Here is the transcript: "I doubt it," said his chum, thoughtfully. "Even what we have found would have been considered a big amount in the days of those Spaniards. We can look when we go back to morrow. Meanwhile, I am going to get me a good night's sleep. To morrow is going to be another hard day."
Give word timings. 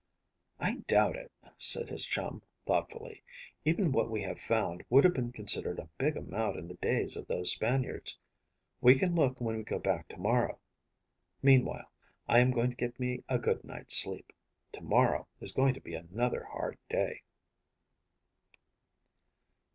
"I 0.59 0.77
doubt 0.87 1.15
it," 1.15 1.31
said 1.59 1.87
his 1.89 2.07
chum, 2.07 2.41
thoughtfully. 2.65 3.21
"Even 3.65 3.91
what 3.91 4.09
we 4.09 4.23
have 4.23 4.39
found 4.39 4.83
would 4.89 5.03
have 5.03 5.13
been 5.13 5.31
considered 5.31 5.77
a 5.77 5.91
big 5.99 6.17
amount 6.17 6.57
in 6.57 6.67
the 6.67 6.73
days 6.73 7.15
of 7.15 7.27
those 7.27 7.51
Spaniards. 7.51 8.17
We 8.81 8.95
can 8.97 9.13
look 9.13 9.39
when 9.39 9.57
we 9.57 9.61
go 9.61 9.77
back 9.77 10.07
to 10.07 10.17
morrow. 10.17 10.57
Meanwhile, 11.43 11.91
I 12.27 12.39
am 12.39 12.49
going 12.49 12.71
to 12.71 12.75
get 12.75 12.99
me 12.99 13.23
a 13.29 13.37
good 13.37 13.63
night's 13.63 13.95
sleep. 13.95 14.33
To 14.71 14.81
morrow 14.81 15.27
is 15.39 15.51
going 15.51 15.75
to 15.75 15.81
be 15.81 15.93
another 15.93 16.45
hard 16.45 16.79
day." 16.89 17.21